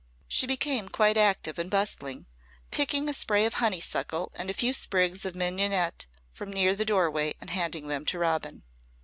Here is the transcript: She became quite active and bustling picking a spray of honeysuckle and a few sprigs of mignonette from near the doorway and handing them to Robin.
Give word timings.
She 0.27 0.47
became 0.47 0.89
quite 0.89 1.15
active 1.15 1.59
and 1.59 1.69
bustling 1.69 2.25
picking 2.71 3.07
a 3.07 3.13
spray 3.13 3.45
of 3.45 3.53
honeysuckle 3.61 4.31
and 4.33 4.49
a 4.49 4.53
few 4.55 4.73
sprigs 4.73 5.25
of 5.25 5.35
mignonette 5.35 6.07
from 6.33 6.51
near 6.51 6.73
the 6.73 6.85
doorway 6.85 7.35
and 7.39 7.51
handing 7.51 7.87
them 7.87 8.03
to 8.05 8.17
Robin. 8.17 8.63